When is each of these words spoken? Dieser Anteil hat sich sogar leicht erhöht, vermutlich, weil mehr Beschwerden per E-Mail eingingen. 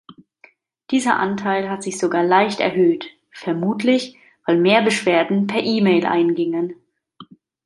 Dieser 0.89 1.17
Anteil 1.19 1.69
hat 1.69 1.83
sich 1.83 1.99
sogar 1.99 2.23
leicht 2.23 2.59
erhöht, 2.59 3.05
vermutlich, 3.29 4.17
weil 4.47 4.57
mehr 4.57 4.81
Beschwerden 4.81 5.45
per 5.45 5.61
E-Mail 5.61 6.07
eingingen. 6.07 6.73